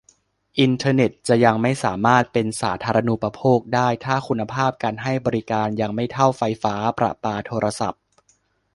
[0.59, 8.01] อินเทอร์เน็ตจะยังไม่สามารถเป็น 'สาธารณูปโภค' ได้ ถ้าคุณภาพการให้บริการยังไม่เท่าไฟฟ้าประปาโทรศัพท์